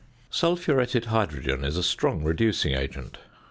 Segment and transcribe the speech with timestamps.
[0.31, 3.19] Sulphuretted hydrogen is a strong reducing agent.